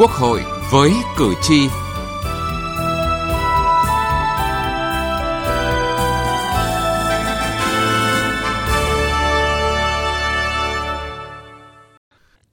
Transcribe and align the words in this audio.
Quốc 0.00 0.10
hội 0.10 0.42
với 0.70 0.92
cử 1.18 1.34
tri. 1.42 1.68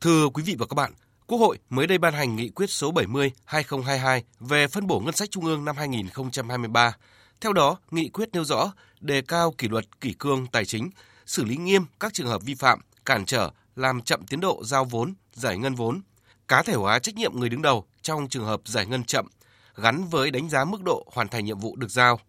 Thưa 0.02 0.30
quý 0.34 0.44
vị 0.44 0.56
và 0.60 0.66
các 0.66 0.76
bạn, 0.76 0.94
Quốc 1.28 1.38
hội 1.38 1.58
mới 1.70 1.88
đây 1.88 1.98
ban 1.98 2.14
hành 2.14 2.36
nghị 2.36 2.50
quyết 2.50 2.70
số 2.70 2.92
70/2022 2.92 4.22
về 4.40 4.68
phân 4.68 4.88
bổ 4.88 5.00
ngân 5.00 5.16
sách 5.16 5.32
trung 5.32 5.46
ương 5.46 5.66
năm 5.66 5.78
2023. 5.78 6.96
Theo 7.42 7.54
đó, 7.54 7.78
nghị 7.92 8.10
quyết 8.10 8.30
nêu 8.34 8.44
rõ 8.44 8.72
đề 9.00 9.22
cao 9.22 9.52
kỷ 9.58 9.68
luật 9.68 10.02
kỷ 10.02 10.14
cương 10.20 10.48
tài 10.48 10.66
chính, 10.66 10.90
xử 11.26 11.44
lý 11.44 11.58
nghiêm 11.58 11.86
các 12.00 12.14
trường 12.14 12.28
hợp 12.28 12.42
vi 12.46 12.56
phạm, 12.56 12.80
cản 13.06 13.26
trở, 13.26 13.52
làm 13.76 14.02
chậm 14.02 14.26
tiến 14.26 14.40
độ 14.40 14.62
giao 14.64 14.86
vốn, 14.86 15.14
giải 15.34 15.58
ngân 15.58 15.76
vốn, 15.76 16.02
cá 16.48 16.64
thể 16.64 16.74
hóa 16.74 17.00
trách 17.00 17.16
nhiệm 17.16 17.40
người 17.40 17.50
đứng 17.50 17.62
đầu 17.62 17.86
trong 18.02 18.30
trường 18.30 18.46
hợp 18.46 18.62
giải 18.66 18.86
ngân 18.86 19.04
chậm, 19.04 19.28
gắn 19.76 20.08
với 20.08 20.32
đánh 20.32 20.50
giá 20.50 20.66
mức 20.66 20.84
độ 20.84 21.06
hoàn 21.14 21.28
thành 21.28 21.46
nhiệm 21.46 21.60
vụ 21.60 21.76
được 21.76 21.92
giao. 21.92 22.20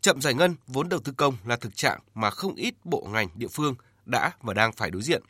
Chậm 0.00 0.22
giải 0.22 0.34
ngân 0.34 0.54
vốn 0.66 0.88
đầu 0.88 1.00
tư 1.04 1.12
công 1.16 1.36
là 1.44 1.56
thực 1.56 1.76
trạng 1.76 2.00
mà 2.14 2.30
không 2.30 2.54
ít 2.54 2.74
bộ 2.84 3.08
ngành 3.12 3.28
địa 3.34 3.48
phương 3.48 3.74
đã 4.04 4.32
và 4.40 4.54
đang 4.54 4.72
phải 4.72 4.90
đối 4.90 5.02
diện. 5.02 5.22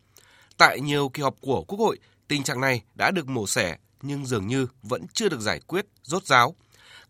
Tại 0.56 0.80
nhiều 0.80 1.08
kỳ 1.08 1.22
họp 1.22 1.34
của 1.40 1.64
Quốc 1.64 1.78
hội, 1.78 1.98
tình 2.28 2.42
trạng 2.42 2.60
này 2.60 2.82
đã 2.94 3.10
được 3.10 3.28
mổ 3.28 3.46
xẻ 3.46 3.76
nhưng 4.02 4.26
dường 4.26 4.46
như 4.46 4.66
vẫn 4.82 5.06
chưa 5.12 5.28
được 5.28 5.40
giải 5.40 5.60
quyết 5.66 5.86
rốt 6.02 6.24
ráo. 6.24 6.54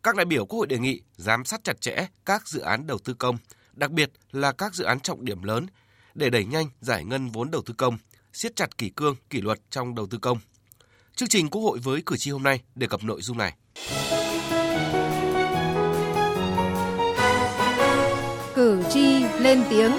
Các 0.03 0.17
đại 0.17 0.25
biểu 0.25 0.47
Quốc 0.47 0.59
hội 0.59 0.67
đề 0.67 0.79
nghị 0.79 1.01
giám 1.17 1.45
sát 1.45 1.65
chặt 1.65 1.81
chẽ 1.81 2.07
các 2.27 2.49
dự 2.49 2.61
án 2.61 2.87
đầu 2.87 2.99
tư 2.99 3.15
công, 3.15 3.39
đặc 3.73 3.91
biệt 3.91 4.11
là 4.33 4.53
các 4.53 4.75
dự 4.75 4.85
án 4.85 5.01
trọng 5.01 5.25
điểm 5.25 5.43
lớn 5.43 5.67
để 6.15 6.31
đẩy 6.31 6.45
nhanh 6.45 6.67
giải 6.81 7.05
ngân 7.05 7.29
vốn 7.29 7.51
đầu 7.51 7.63
tư 7.67 7.75
công, 7.79 7.99
siết 8.33 8.57
chặt 8.57 8.79
kỷ 8.79 8.91
cương, 8.91 9.17
kỷ 9.31 9.41
luật 9.41 9.59
trong 9.71 9.95
đầu 9.95 10.07
tư 10.07 10.19
công. 10.19 10.39
Chương 11.17 11.29
trình 11.29 11.49
Quốc 11.51 11.63
hội 11.63 11.79
với 11.79 12.03
cử 12.07 12.17
tri 12.17 12.31
hôm 12.31 12.43
nay 12.43 12.61
đề 12.75 12.87
cập 12.87 13.05
nội 13.05 13.23
dung 13.23 13.39
này. 13.39 13.55
Cử 18.55 18.83
tri 18.91 19.25
lên 19.41 19.63
tiếng. 19.71 19.93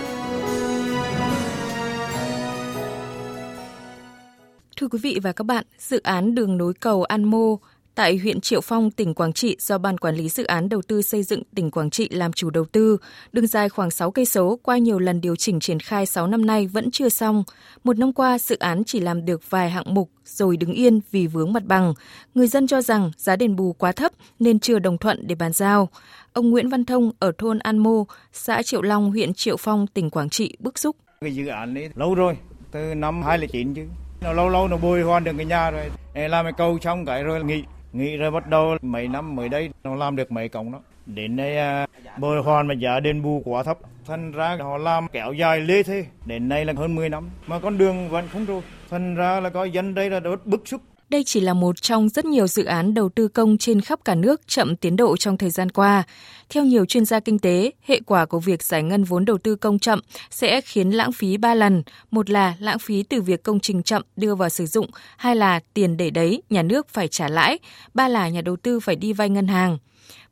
Thưa 4.77 4.87
quý 4.87 4.99
vị 5.01 5.19
và 5.23 5.31
các 5.31 5.43
bạn, 5.43 5.65
dự 5.79 6.01
án 6.03 6.35
đường 6.35 6.57
nối 6.57 6.73
cầu 6.73 7.03
An 7.03 7.23
Mô 7.23 7.59
tại 7.95 8.17
huyện 8.17 8.41
Triệu 8.41 8.61
Phong, 8.61 8.91
tỉnh 8.91 9.13
Quảng 9.13 9.33
Trị 9.33 9.57
do 9.59 9.77
Ban 9.77 9.97
Quản 9.97 10.15
lý 10.15 10.29
Dự 10.29 10.43
án 10.43 10.69
Đầu 10.69 10.81
tư 10.81 11.01
xây 11.01 11.23
dựng 11.23 11.43
tỉnh 11.55 11.71
Quảng 11.71 11.89
Trị 11.89 12.09
làm 12.09 12.33
chủ 12.33 12.49
đầu 12.49 12.65
tư. 12.65 12.97
Đường 13.31 13.47
dài 13.47 13.69
khoảng 13.69 13.91
6 13.91 14.11
cây 14.11 14.25
số 14.25 14.59
qua 14.63 14.77
nhiều 14.77 14.99
lần 14.99 15.21
điều 15.21 15.35
chỉnh 15.35 15.59
triển 15.59 15.79
khai 15.79 16.05
6 16.05 16.27
năm 16.27 16.45
nay 16.45 16.67
vẫn 16.67 16.91
chưa 16.91 17.09
xong. 17.09 17.43
Một 17.83 17.97
năm 17.97 18.13
qua, 18.13 18.39
dự 18.39 18.57
án 18.59 18.83
chỉ 18.83 18.99
làm 18.99 19.25
được 19.25 19.49
vài 19.49 19.69
hạng 19.69 19.93
mục 19.93 20.09
rồi 20.25 20.57
đứng 20.57 20.73
yên 20.73 20.99
vì 21.11 21.27
vướng 21.27 21.53
mặt 21.53 21.63
bằng. 21.65 21.93
Người 22.35 22.47
dân 22.47 22.67
cho 22.67 22.81
rằng 22.81 23.11
giá 23.17 23.35
đền 23.35 23.55
bù 23.55 23.73
quá 23.73 23.91
thấp 23.91 24.11
nên 24.39 24.59
chưa 24.59 24.79
đồng 24.79 24.97
thuận 24.97 25.27
để 25.27 25.35
bàn 25.35 25.53
giao. 25.53 25.89
Ông 26.33 26.49
Nguyễn 26.49 26.69
Văn 26.69 26.85
Thông 26.85 27.11
ở 27.19 27.31
thôn 27.37 27.59
An 27.59 27.77
Mô, 27.77 28.05
xã 28.33 28.61
Triệu 28.61 28.81
Long, 28.81 29.11
huyện 29.11 29.33
Triệu 29.33 29.57
Phong, 29.57 29.87
tỉnh 29.87 30.09
Quảng 30.09 30.29
Trị 30.29 30.57
bức 30.59 30.79
xúc. 30.79 30.95
Cái 31.21 31.35
dự 31.35 31.47
án 31.47 31.77
ấy 31.77 31.89
lâu 31.95 32.15
rồi, 32.15 32.37
từ 32.71 32.95
năm 32.95 33.23
2009 33.23 33.73
chứ. 33.73 33.85
Nó 34.21 34.33
lâu 34.33 34.49
lâu 34.49 34.67
nó 34.67 34.77
bồi 34.77 35.01
hoàn 35.01 35.23
được 35.23 35.31
cái 35.37 35.45
nhà 35.45 35.71
rồi. 35.71 35.91
Làm 36.29 36.45
cái 36.45 36.53
cầu 36.57 36.77
xong 36.81 37.05
cái 37.05 37.23
rồi 37.23 37.43
nghỉ 37.43 37.63
nghĩ 37.93 38.17
rồi 38.17 38.31
bắt 38.31 38.47
đầu 38.47 38.77
mấy 38.81 39.07
năm 39.07 39.35
mới 39.35 39.49
đây 39.49 39.69
nó 39.83 39.95
làm 39.95 40.15
được 40.15 40.31
mấy 40.31 40.49
cổng 40.49 40.71
đó. 40.71 40.79
Đến 41.05 41.35
nay 41.35 41.57
à, 41.57 41.87
bồi 42.17 42.41
hoàn 42.41 42.67
mà 42.67 42.73
giá 42.73 42.99
đền 42.99 43.21
bù 43.21 43.41
quá 43.45 43.63
thấp. 43.63 43.77
Thành 44.05 44.31
ra 44.31 44.57
họ 44.61 44.77
làm 44.77 45.07
kéo 45.07 45.33
dài 45.33 45.59
lê 45.59 45.83
thế 45.83 46.05
đến 46.25 46.49
nay 46.49 46.65
là 46.65 46.73
hơn 46.77 46.95
10 46.95 47.09
năm. 47.09 47.29
Mà 47.47 47.59
con 47.59 47.77
đường 47.77 48.09
vẫn 48.09 48.27
không 48.27 48.45
rồi. 48.45 48.61
Thành 48.89 49.15
ra 49.15 49.39
là 49.39 49.49
có 49.49 49.63
dân 49.63 49.93
đây 49.95 50.09
là 50.09 50.19
rất 50.19 50.45
bức 50.45 50.67
xúc 50.67 50.81
đây 51.13 51.23
chỉ 51.23 51.39
là 51.39 51.53
một 51.53 51.81
trong 51.81 52.09
rất 52.09 52.25
nhiều 52.25 52.47
dự 52.47 52.65
án 52.65 52.93
đầu 52.93 53.09
tư 53.09 53.27
công 53.27 53.57
trên 53.57 53.81
khắp 53.81 53.99
cả 54.05 54.15
nước 54.15 54.41
chậm 54.47 54.75
tiến 54.75 54.95
độ 54.95 55.17
trong 55.17 55.37
thời 55.37 55.49
gian 55.49 55.69
qua. 55.69 56.03
Theo 56.49 56.63
nhiều 56.63 56.85
chuyên 56.85 57.05
gia 57.05 57.19
kinh 57.19 57.39
tế, 57.39 57.71
hệ 57.81 57.99
quả 58.05 58.25
của 58.25 58.39
việc 58.39 58.63
giải 58.63 58.83
ngân 58.83 59.03
vốn 59.03 59.25
đầu 59.25 59.37
tư 59.37 59.55
công 59.55 59.79
chậm 59.79 59.99
sẽ 60.29 60.61
khiến 60.61 60.89
lãng 60.89 61.11
phí 61.11 61.37
3 61.37 61.53
lần. 61.53 61.83
Một 62.11 62.29
là 62.29 62.55
lãng 62.59 62.79
phí 62.79 63.03
từ 63.03 63.21
việc 63.21 63.43
công 63.43 63.59
trình 63.59 63.83
chậm 63.83 64.01
đưa 64.15 64.35
vào 64.35 64.49
sử 64.49 64.65
dụng, 64.65 64.89
hai 65.17 65.35
là 65.35 65.59
tiền 65.73 65.97
để 65.97 66.09
đấy, 66.09 66.41
nhà 66.49 66.63
nước 66.63 66.89
phải 66.89 67.07
trả 67.07 67.27
lãi, 67.27 67.59
ba 67.93 68.07
là 68.07 68.29
nhà 68.29 68.41
đầu 68.41 68.55
tư 68.55 68.79
phải 68.79 68.95
đi 68.95 69.13
vay 69.13 69.29
ngân 69.29 69.47
hàng. 69.47 69.77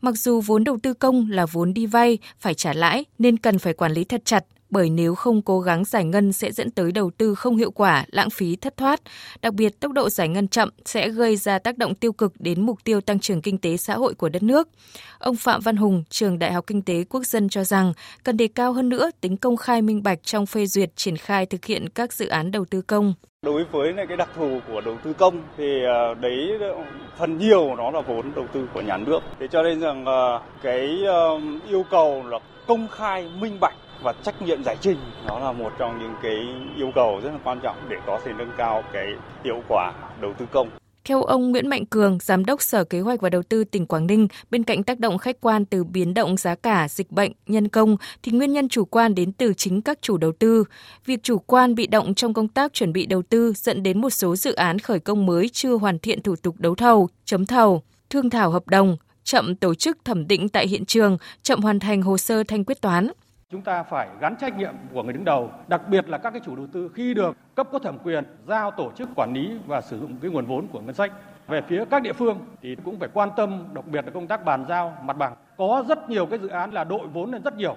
Mặc 0.02 0.16
dù 0.18 0.42
vốn 0.42 0.64
đầu 0.64 0.78
tư 0.84 0.94
công 0.94 1.32
là 1.32 1.46
vốn 1.46 1.74
đi 1.74 1.86
vay, 1.86 2.18
phải 2.40 2.54
trả 2.54 2.74
lãi 2.74 3.06
nên 3.20 3.38
cần 3.38 3.60
phải 3.60 3.74
quản 3.74 3.94
lý 3.94 4.04
thật 4.04 4.22
chặt, 4.26 4.46
bởi 4.72 4.90
nếu 4.90 5.16
không 5.16 5.42
cố 5.42 5.60
gắng 5.60 5.86
giải 5.86 6.06
ngân 6.06 6.34
sẽ 6.34 6.52
dẫn 6.52 6.72
tới 6.72 6.92
đầu 6.92 7.12
tư 7.18 7.36
không 7.36 7.58
hiệu 7.58 7.72
quả, 7.72 8.06
lãng 8.08 8.30
phí 8.30 8.56
thất 8.56 8.78
thoát. 8.78 9.02
Đặc 9.42 9.54
biệt, 9.54 9.80
tốc 9.80 9.92
độ 9.92 10.10
giải 10.10 10.28
ngân 10.28 10.48
chậm 10.48 10.70
sẽ 10.86 11.10
gây 11.10 11.36
ra 11.36 11.60
tác 11.60 11.78
động 11.78 11.96
tiêu 11.96 12.14
cực 12.14 12.34
đến 12.40 12.66
mục 12.66 12.84
tiêu 12.84 13.02
tăng 13.02 13.20
trưởng 13.20 13.42
kinh 13.42 13.58
tế 13.58 13.78
xã 13.78 13.96
hội 13.96 14.14
của 14.14 14.30
đất 14.30 14.44
nước. 14.44 14.70
Ông 15.20 15.36
Phạm 15.36 15.62
Văn 15.62 15.76
Hùng, 15.76 16.04
trường 16.10 16.40
Đại 16.40 16.54
học 16.54 16.64
Kinh 16.68 16.82
tế 16.82 17.04
Quốc 17.10 17.24
dân 17.26 17.50
cho 17.50 17.64
rằng 17.64 17.94
cần 18.24 18.38
đề 18.38 18.48
cao 18.48 18.74
hơn 18.74 18.90
nữa 18.90 19.10
tính 19.22 19.38
công 19.38 19.58
khai 19.58 19.82
minh 19.82 20.04
bạch 20.04 20.20
trong 20.24 20.46
phê 20.46 20.66
duyệt 20.66 20.90
triển 20.96 21.18
khai 21.18 21.46
thực 21.46 21.66
hiện 21.66 21.90
các 21.90 22.14
dự 22.14 22.28
án 22.28 22.52
đầu 22.52 22.66
tư 22.66 22.82
công. 22.82 23.14
Đối 23.46 23.64
với 23.72 23.94
cái 24.08 24.18
đặc 24.18 24.30
thù 24.36 24.60
của 24.68 24.82
đầu 24.82 24.98
tư 25.04 25.14
công 25.14 25.44
thì 25.58 25.86
à, 25.86 26.14
đấy 26.22 26.52
phần 27.18 27.38
nhiều 27.38 27.76
nó 27.76 27.92
là 27.92 28.02
vốn 28.02 28.32
đầu 28.36 28.46
tư 28.54 28.68
của 28.74 28.82
nhà 28.82 28.98
nước. 28.98 29.20
Thế 29.40 29.48
cho 29.52 29.64
nên 29.64 29.80
rằng 29.80 30.06
à, 30.06 30.40
cái 30.64 31.00
yêu 31.70 31.86
cầu 31.92 32.24
là 32.28 32.40
công 32.68 32.88
khai 32.88 33.30
minh 33.40 33.58
bạch 33.62 33.76
và 34.04 34.14
trách 34.24 34.42
nhiệm 34.42 34.64
giải 34.64 34.78
trình 34.82 34.98
nó 35.28 35.40
là 35.40 35.52
một 35.52 35.74
trong 35.80 36.00
những 36.00 36.14
cái 36.24 36.36
yêu 36.78 36.92
cầu 36.96 37.20
rất 37.24 37.30
là 37.32 37.40
quan 37.44 37.60
trọng 37.64 37.78
để 37.90 37.98
có 38.08 38.20
thể 38.26 38.32
nâng 38.38 38.52
cao 38.58 38.84
cái 38.94 39.06
hiệu 39.44 39.62
quả 39.68 39.94
đầu 40.22 40.34
tư 40.38 40.46
công. 40.52 40.70
Theo 41.06 41.24
ông 41.24 41.52
Nguyễn 41.52 41.68
Mạnh 41.68 41.86
Cường, 41.86 42.18
Giám 42.22 42.46
đốc 42.46 42.62
Sở 42.62 42.84
Kế 42.84 43.00
hoạch 43.00 43.22
và 43.22 43.30
Đầu 43.30 43.44
tư 43.44 43.64
tỉnh 43.64 43.86
Quảng 43.86 44.08
Ninh, 44.08 44.28
bên 44.52 44.64
cạnh 44.64 44.84
tác 44.84 45.00
động 45.00 45.18
khách 45.18 45.42
quan 45.42 45.66
từ 45.66 45.84
biến 45.84 46.14
động 46.14 46.38
giá 46.38 46.56
cả, 46.56 46.88
dịch 46.88 47.12
bệnh, 47.12 47.32
nhân 47.48 47.68
công, 47.68 47.98
thì 48.24 48.32
nguyên 48.32 48.54
nhân 48.54 48.70
chủ 48.70 48.86
quan 48.86 49.16
đến 49.16 49.32
từ 49.32 49.54
chính 49.54 49.82
các 49.82 50.02
chủ 50.02 50.18
đầu 50.18 50.32
tư. 50.40 50.64
Việc 51.06 51.24
chủ 51.24 51.38
quan 51.38 51.76
bị 51.76 51.88
động 51.88 52.16
trong 52.16 52.34
công 52.34 52.48
tác 52.48 52.74
chuẩn 52.74 52.94
bị 52.94 53.06
đầu 53.06 53.22
tư 53.22 53.54
dẫn 53.56 53.84
đến 53.84 54.02
một 54.02 54.10
số 54.10 54.36
dự 54.36 54.54
án 54.54 54.80
khởi 54.80 55.00
công 55.00 55.26
mới 55.26 55.50
chưa 55.50 55.74
hoàn 55.74 56.00
thiện 56.00 56.22
thủ 56.22 56.36
tục 56.36 56.56
đấu 56.58 56.76
thầu, 56.76 57.10
chấm 57.26 57.46
thầu, 57.46 57.84
thương 58.10 58.30
thảo 58.30 58.50
hợp 58.50 58.68
đồng, 58.68 58.98
chậm 59.24 59.56
tổ 59.56 59.76
chức 59.76 59.98
thẩm 60.06 60.28
định 60.28 60.50
tại 60.50 60.68
hiện 60.68 60.86
trường, 60.86 61.18
chậm 61.44 61.62
hoàn 61.62 61.80
thành 61.80 62.02
hồ 62.02 62.18
sơ 62.18 62.44
thanh 62.44 62.66
quyết 62.66 62.82
toán. 62.82 63.08
Chúng 63.52 63.62
ta 63.62 63.84
phải 63.84 64.08
gắn 64.20 64.36
trách 64.36 64.58
nhiệm 64.58 64.74
của 64.94 65.04
người 65.04 65.14
đứng 65.14 65.26
đầu, 65.26 65.50
đặc 65.68 65.82
biệt 65.88 66.10
là 66.10 66.18
các 66.18 66.32
cái 66.32 66.42
chủ 66.46 66.56
đầu 66.56 66.68
tư 66.74 66.92
khi 66.96 67.14
được 67.14 67.38
cấp 67.56 67.68
có 67.72 67.80
thẩm 67.80 67.98
quyền 68.04 68.24
giao 68.48 68.72
tổ 68.72 68.92
chức 68.92 69.10
quản 69.16 69.34
lý 69.34 69.58
và 69.68 69.82
sử 69.82 70.00
dụng 70.00 70.16
cái 70.22 70.32
nguồn 70.32 70.46
vốn 70.46 70.68
của 70.68 70.80
ngân 70.80 70.96
sách. 70.96 71.12
Về 71.48 71.62
phía 71.62 71.86
các 71.86 72.02
địa 72.02 72.14
phương 72.14 72.40
thì 72.62 72.76
cũng 72.86 73.00
phải 73.00 73.10
quan 73.14 73.30
tâm 73.36 73.64
đặc 73.74 73.88
biệt 73.88 74.06
là 74.06 74.12
công 74.12 74.28
tác 74.28 74.46
bàn 74.46 74.66
giao 74.70 74.98
mặt 75.04 75.18
bằng. 75.18 75.34
Có 75.58 75.84
rất 75.88 76.10
nhiều 76.10 76.26
cái 76.26 76.40
dự 76.40 76.48
án 76.48 76.72
là 76.72 76.84
đội 76.84 77.08
vốn 77.08 77.32
lên 77.32 77.44
rất 77.44 77.58
nhiều. 77.58 77.76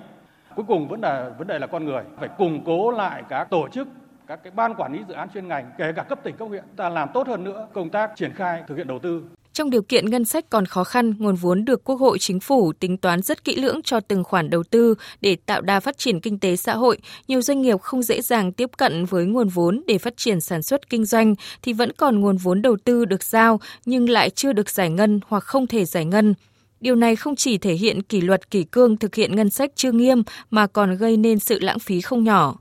Cuối 0.56 0.64
cùng 0.68 0.88
vẫn 0.88 1.00
là 1.00 1.30
vấn 1.38 1.46
đề 1.46 1.58
là 1.58 1.66
con 1.66 1.84
người, 1.84 2.02
phải 2.18 2.28
củng 2.28 2.64
cố 2.64 2.90
lại 2.90 3.22
các 3.28 3.44
tổ 3.50 3.68
chức 3.68 3.88
các 4.26 4.40
cái 4.42 4.52
ban 4.56 4.74
quản 4.74 4.92
lý 4.92 5.04
dự 5.08 5.14
án 5.14 5.28
chuyên 5.30 5.48
ngành 5.48 5.70
kể 5.78 5.92
cả 5.92 6.02
cấp 6.02 6.18
tỉnh 6.22 6.36
cấp 6.36 6.48
huyện 6.48 6.64
ta 6.76 6.88
làm 6.88 7.08
tốt 7.14 7.26
hơn 7.28 7.44
nữa 7.44 7.66
công 7.72 7.90
tác 7.90 8.12
triển 8.16 8.32
khai 8.32 8.62
thực 8.66 8.76
hiện 8.76 8.86
đầu 8.86 8.98
tư 8.98 9.24
trong 9.54 9.70
điều 9.70 9.82
kiện 9.82 10.10
ngân 10.10 10.24
sách 10.24 10.50
còn 10.50 10.66
khó 10.66 10.84
khăn, 10.84 11.14
nguồn 11.18 11.34
vốn 11.34 11.64
được 11.64 11.84
Quốc 11.84 11.96
hội 11.96 12.18
chính 12.18 12.40
phủ 12.40 12.72
tính 12.72 12.96
toán 12.96 13.22
rất 13.22 13.44
kỹ 13.44 13.56
lưỡng 13.56 13.82
cho 13.82 14.00
từng 14.00 14.24
khoản 14.24 14.50
đầu 14.50 14.62
tư 14.62 14.94
để 15.20 15.36
tạo 15.46 15.60
đà 15.60 15.80
phát 15.80 15.98
triển 15.98 16.20
kinh 16.20 16.38
tế 16.38 16.56
xã 16.56 16.74
hội, 16.74 16.98
nhiều 17.28 17.42
doanh 17.42 17.62
nghiệp 17.62 17.80
không 17.80 18.02
dễ 18.02 18.22
dàng 18.22 18.52
tiếp 18.52 18.70
cận 18.76 19.04
với 19.04 19.24
nguồn 19.24 19.48
vốn 19.48 19.82
để 19.86 19.98
phát 19.98 20.16
triển 20.16 20.40
sản 20.40 20.62
xuất 20.62 20.90
kinh 20.90 21.04
doanh 21.04 21.34
thì 21.62 21.72
vẫn 21.72 21.92
còn 21.92 22.20
nguồn 22.20 22.36
vốn 22.36 22.62
đầu 22.62 22.76
tư 22.84 23.04
được 23.04 23.22
giao 23.22 23.60
nhưng 23.86 24.10
lại 24.10 24.30
chưa 24.30 24.52
được 24.52 24.70
giải 24.70 24.90
ngân 24.90 25.20
hoặc 25.28 25.44
không 25.44 25.66
thể 25.66 25.84
giải 25.84 26.04
ngân. 26.04 26.34
Điều 26.80 26.94
này 26.94 27.16
không 27.16 27.36
chỉ 27.36 27.58
thể 27.58 27.74
hiện 27.74 28.02
kỷ 28.02 28.20
luật 28.20 28.50
kỷ 28.50 28.64
cương 28.64 28.96
thực 28.96 29.14
hiện 29.14 29.36
ngân 29.36 29.50
sách 29.50 29.70
chưa 29.74 29.92
nghiêm 29.92 30.22
mà 30.50 30.66
còn 30.66 30.96
gây 30.96 31.16
nên 31.16 31.38
sự 31.38 31.58
lãng 31.58 31.78
phí 31.78 32.00
không 32.00 32.24
nhỏ. 32.24 32.56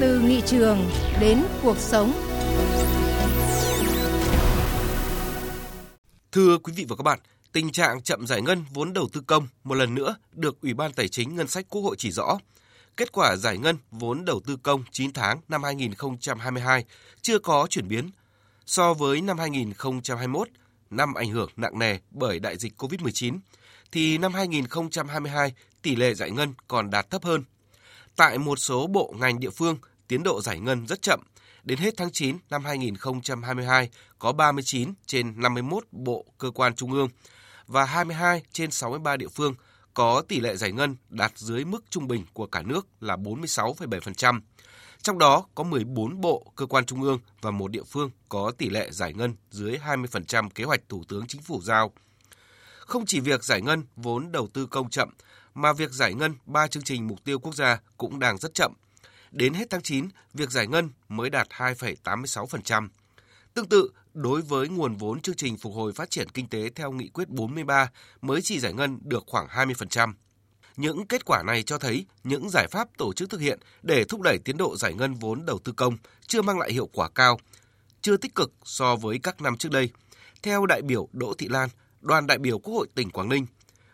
Từ 0.00 0.20
nghị 0.20 0.40
trường 0.40 0.78
đến 1.20 1.38
cuộc 1.62 1.78
sống 1.78 2.12
Thưa 6.32 6.58
quý 6.58 6.72
vị 6.76 6.84
và 6.88 6.96
các 6.96 7.02
bạn, 7.02 7.18
tình 7.52 7.72
trạng 7.72 8.02
chậm 8.02 8.26
giải 8.26 8.42
ngân 8.42 8.64
vốn 8.72 8.92
đầu 8.92 9.08
tư 9.12 9.20
công 9.26 9.48
một 9.64 9.74
lần 9.74 9.94
nữa 9.94 10.16
được 10.32 10.60
Ủy 10.62 10.74
ban 10.74 10.92
Tài 10.92 11.08
chính 11.08 11.36
Ngân 11.36 11.48
sách 11.48 11.66
Quốc 11.68 11.82
hội 11.82 11.96
chỉ 11.98 12.10
rõ. 12.10 12.38
Kết 12.96 13.12
quả 13.12 13.36
giải 13.36 13.58
ngân 13.58 13.76
vốn 13.90 14.24
đầu 14.24 14.40
tư 14.46 14.56
công 14.62 14.84
9 14.92 15.12
tháng 15.12 15.40
năm 15.48 15.62
2022 15.62 16.84
chưa 17.22 17.38
có 17.38 17.66
chuyển 17.70 17.88
biến. 17.88 18.10
So 18.66 18.94
với 18.94 19.20
năm 19.20 19.38
2021, 19.38 20.48
năm 20.90 21.14
ảnh 21.14 21.30
hưởng 21.30 21.50
nặng 21.56 21.78
nề 21.78 21.98
bởi 22.10 22.38
đại 22.38 22.56
dịch 22.56 22.72
COVID-19, 22.82 23.38
thì 23.92 24.18
năm 24.18 24.34
2022 24.34 25.52
tỷ 25.82 25.96
lệ 25.96 26.14
giải 26.14 26.30
ngân 26.30 26.54
còn 26.68 26.90
đạt 26.90 27.10
thấp 27.10 27.24
hơn. 27.24 27.44
Tại 28.16 28.38
một 28.38 28.56
số 28.58 28.86
bộ 28.86 29.14
ngành 29.18 29.40
địa 29.40 29.50
phương, 29.50 29.78
tiến 30.08 30.22
độ 30.22 30.40
giải 30.40 30.60
ngân 30.60 30.86
rất 30.86 31.02
chậm– 31.02 31.20
Đến 31.68 31.78
hết 31.78 31.94
tháng 31.96 32.10
9 32.12 32.38
năm 32.50 32.64
2022, 32.64 33.90
có 34.18 34.32
39 34.32 34.94
trên 35.06 35.40
51 35.40 35.84
bộ 35.92 36.24
cơ 36.38 36.50
quan 36.50 36.74
trung 36.74 36.92
ương 36.92 37.08
và 37.66 37.84
22 37.84 38.42
trên 38.52 38.70
63 38.70 39.16
địa 39.16 39.28
phương 39.28 39.54
có 39.94 40.22
tỷ 40.28 40.40
lệ 40.40 40.56
giải 40.56 40.72
ngân 40.72 40.96
đạt 41.08 41.32
dưới 41.36 41.64
mức 41.64 41.84
trung 41.90 42.08
bình 42.08 42.24
của 42.32 42.46
cả 42.46 42.62
nước 42.62 42.86
là 43.00 43.16
46,7%. 43.16 44.40
Trong 45.02 45.18
đó 45.18 45.46
có 45.54 45.64
14 45.64 46.20
bộ, 46.20 46.52
cơ 46.56 46.66
quan 46.66 46.86
trung 46.86 47.02
ương 47.02 47.20
và 47.40 47.50
một 47.50 47.70
địa 47.70 47.84
phương 47.84 48.10
có 48.28 48.52
tỷ 48.58 48.70
lệ 48.70 48.90
giải 48.90 49.14
ngân 49.14 49.34
dưới 49.50 49.78
20% 49.86 50.48
kế 50.50 50.64
hoạch 50.64 50.80
Thủ 50.88 51.04
tướng 51.08 51.26
Chính 51.26 51.42
phủ 51.42 51.60
giao. 51.62 51.92
Không 52.78 53.06
chỉ 53.06 53.20
việc 53.20 53.44
giải 53.44 53.62
ngân 53.62 53.82
vốn 53.96 54.32
đầu 54.32 54.48
tư 54.52 54.66
công 54.66 54.90
chậm, 54.90 55.08
mà 55.54 55.72
việc 55.72 55.90
giải 55.90 56.14
ngân 56.14 56.34
ba 56.46 56.66
chương 56.66 56.82
trình 56.82 57.06
mục 57.06 57.24
tiêu 57.24 57.38
quốc 57.38 57.54
gia 57.54 57.80
cũng 57.96 58.18
đang 58.18 58.38
rất 58.38 58.54
chậm. 58.54 58.72
Đến 59.30 59.54
hết 59.54 59.70
tháng 59.70 59.82
9, 59.82 60.08
việc 60.34 60.50
giải 60.50 60.66
ngân 60.66 60.90
mới 61.08 61.30
đạt 61.30 61.48
2,86%. 61.48 62.88
Tương 63.54 63.68
tự, 63.68 63.90
đối 64.14 64.42
với 64.42 64.68
nguồn 64.68 64.96
vốn 64.96 65.20
chương 65.20 65.36
trình 65.36 65.56
phục 65.56 65.74
hồi 65.74 65.92
phát 65.92 66.10
triển 66.10 66.28
kinh 66.28 66.48
tế 66.48 66.70
theo 66.74 66.92
nghị 66.92 67.08
quyết 67.08 67.28
43 67.28 67.90
mới 68.20 68.42
chỉ 68.42 68.60
giải 68.60 68.72
ngân 68.72 68.98
được 69.02 69.24
khoảng 69.26 69.46
20%. 69.46 70.12
Những 70.76 71.06
kết 71.06 71.24
quả 71.24 71.42
này 71.42 71.62
cho 71.62 71.78
thấy 71.78 72.06
những 72.24 72.50
giải 72.50 72.66
pháp 72.70 72.88
tổ 72.98 73.12
chức 73.12 73.30
thực 73.30 73.40
hiện 73.40 73.58
để 73.82 74.04
thúc 74.04 74.20
đẩy 74.20 74.38
tiến 74.38 74.56
độ 74.56 74.76
giải 74.76 74.94
ngân 74.94 75.14
vốn 75.14 75.46
đầu 75.46 75.58
tư 75.58 75.72
công 75.72 75.96
chưa 76.26 76.42
mang 76.42 76.58
lại 76.58 76.72
hiệu 76.72 76.86
quả 76.92 77.08
cao, 77.08 77.40
chưa 78.00 78.16
tích 78.16 78.34
cực 78.34 78.52
so 78.64 78.96
với 78.96 79.18
các 79.22 79.40
năm 79.40 79.56
trước 79.56 79.72
đây. 79.72 79.90
Theo 80.42 80.66
đại 80.66 80.82
biểu 80.82 81.08
Đỗ 81.12 81.34
Thị 81.38 81.48
Lan, 81.48 81.68
đoàn 82.00 82.26
đại 82.26 82.38
biểu 82.38 82.58
Quốc 82.58 82.74
hội 82.74 82.88
tỉnh 82.94 83.10
Quảng 83.10 83.28
Ninh, 83.28 83.46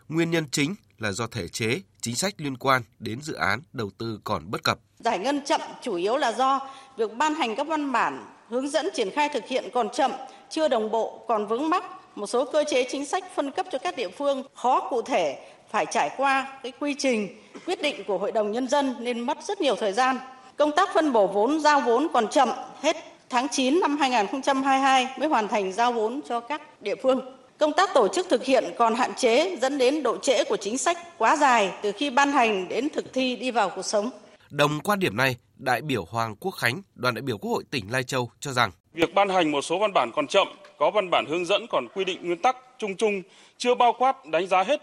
nguyên 0.09 0.31
nhân 0.31 0.49
chính 0.51 0.75
là 0.97 1.11
do 1.11 1.27
thể 1.27 1.47
chế, 1.47 1.81
chính 2.05 2.15
sách 2.15 2.33
liên 2.37 2.57
quan 2.57 2.81
đến 2.99 3.21
dự 3.21 3.33
án 3.33 3.61
đầu 3.73 3.89
tư 3.97 4.19
còn 4.23 4.51
bất 4.51 4.63
cập. 4.63 4.79
Giải 4.99 5.19
ngân 5.19 5.41
chậm 5.45 5.61
chủ 5.81 5.95
yếu 5.95 6.17
là 6.17 6.31
do 6.31 6.59
việc 6.97 7.13
ban 7.17 7.33
hành 7.33 7.55
các 7.55 7.67
văn 7.67 7.91
bản 7.91 8.25
hướng 8.49 8.69
dẫn 8.69 8.87
triển 8.93 9.09
khai 9.11 9.29
thực 9.33 9.47
hiện 9.47 9.65
còn 9.73 9.89
chậm, 9.89 10.11
chưa 10.49 10.67
đồng 10.67 10.91
bộ, 10.91 11.25
còn 11.27 11.47
vướng 11.47 11.69
mắc, 11.69 11.83
một 12.15 12.27
số 12.27 12.45
cơ 12.45 12.63
chế 12.69 12.87
chính 12.91 13.05
sách 13.05 13.23
phân 13.35 13.51
cấp 13.51 13.65
cho 13.71 13.77
các 13.77 13.95
địa 13.95 14.09
phương 14.09 14.43
khó 14.53 14.87
cụ 14.89 15.01
thể, 15.01 15.47
phải 15.71 15.85
trải 15.91 16.09
qua 16.17 16.59
cái 16.63 16.71
quy 16.79 16.95
trình 16.97 17.41
quyết 17.65 17.81
định 17.81 18.03
của 18.07 18.17
Hội 18.17 18.31
đồng 18.31 18.51
Nhân 18.51 18.67
dân 18.67 18.95
nên 18.99 19.19
mất 19.19 19.37
rất 19.43 19.61
nhiều 19.61 19.75
thời 19.75 19.93
gian. 19.93 20.17
Công 20.57 20.71
tác 20.75 20.89
phân 20.93 21.13
bổ 21.13 21.27
vốn, 21.27 21.59
giao 21.59 21.81
vốn 21.81 22.07
còn 22.13 22.27
chậm, 22.27 22.49
hết 22.81 22.95
tháng 23.29 23.47
9 23.51 23.79
năm 23.79 23.97
2022 23.97 25.07
mới 25.19 25.29
hoàn 25.29 25.47
thành 25.47 25.73
giao 25.73 25.93
vốn 25.93 26.21
cho 26.29 26.39
các 26.39 26.81
địa 26.81 26.95
phương. 26.95 27.21
Công 27.57 27.73
tác 27.73 27.89
tổ 27.93 28.07
chức 28.07 28.29
thực 28.29 28.45
hiện 28.45 28.63
còn 28.77 28.95
hạn 28.95 29.11
chế 29.17 29.57
dẫn 29.61 29.77
đến 29.77 30.03
độ 30.03 30.17
trễ 30.17 30.43
của 30.43 30.57
chính 30.57 30.77
sách 30.77 30.97
quá 31.17 31.35
dài 31.35 31.71
từ 31.81 31.91
khi 31.91 32.09
ban 32.09 32.31
hành 32.31 32.69
đến 32.69 32.89
thực 32.89 33.13
thi 33.13 33.35
đi 33.35 33.51
vào 33.51 33.69
cuộc 33.75 33.85
sống. 33.85 34.09
Đồng 34.49 34.79
quan 34.83 34.99
điểm 34.99 35.17
này, 35.17 35.35
đại 35.57 35.81
biểu 35.81 36.05
Hoàng 36.05 36.35
Quốc 36.35 36.51
Khánh, 36.51 36.81
đoàn 36.95 37.15
đại 37.15 37.21
biểu 37.21 37.37
Quốc 37.37 37.51
hội 37.51 37.63
tỉnh 37.71 37.85
Lai 37.91 38.03
Châu 38.03 38.29
cho 38.39 38.51
rằng 38.51 38.71
việc 38.93 39.13
ban 39.13 39.29
hành 39.29 39.51
một 39.51 39.61
số 39.61 39.79
văn 39.79 39.93
bản 39.93 40.11
còn 40.15 40.27
chậm, 40.27 40.47
có 40.77 40.91
văn 40.91 41.09
bản 41.11 41.25
hướng 41.29 41.45
dẫn 41.45 41.65
còn 41.69 41.87
quy 41.95 42.05
định 42.05 42.19
nguyên 42.21 42.41
tắc 42.41 42.57
chung 42.77 42.95
chung, 42.95 43.21
chưa 43.57 43.75
bao 43.75 43.93
quát 43.93 44.25
đánh 44.25 44.47
giá 44.47 44.63
hết 44.63 44.81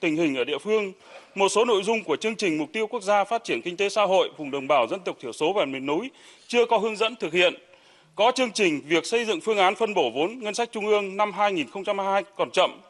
tình 0.00 0.16
hình 0.16 0.36
ở 0.36 0.44
địa 0.44 0.58
phương. 0.58 0.92
Một 1.34 1.48
số 1.48 1.64
nội 1.64 1.82
dung 1.82 2.04
của 2.04 2.16
chương 2.16 2.36
trình 2.36 2.58
mục 2.58 2.68
tiêu 2.72 2.86
quốc 2.86 3.02
gia 3.02 3.24
phát 3.24 3.44
triển 3.44 3.62
kinh 3.62 3.76
tế 3.76 3.88
xã 3.88 4.02
hội 4.04 4.30
vùng 4.36 4.50
đồng 4.50 4.68
bào 4.68 4.86
dân 4.86 5.00
tộc 5.04 5.16
thiểu 5.20 5.32
số 5.32 5.52
và 5.52 5.64
miền 5.64 5.86
núi 5.86 6.10
chưa 6.46 6.66
có 6.66 6.78
hướng 6.78 6.96
dẫn 6.96 7.16
thực 7.16 7.32
hiện. 7.32 7.54
Có 8.16 8.32
chương 8.34 8.52
trình 8.52 8.80
việc 8.86 9.06
xây 9.06 9.24
dựng 9.24 9.40
phương 9.40 9.58
án 9.58 9.74
phân 9.74 9.94
bổ 9.94 10.10
vốn 10.14 10.38
ngân 10.38 10.54
sách 10.54 10.68
trung 10.72 10.86
ương 10.86 11.16
năm 11.16 11.32
2022 11.32 12.24
còn 12.36 12.50
chậm, 12.50 12.80